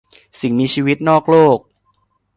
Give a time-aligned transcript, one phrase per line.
[0.39, 1.59] สิ่งมีชีวิตนอกโลก